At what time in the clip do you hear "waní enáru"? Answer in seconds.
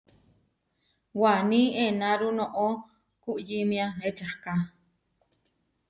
1.21-2.27